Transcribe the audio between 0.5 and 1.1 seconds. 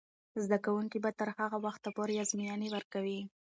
کوونکې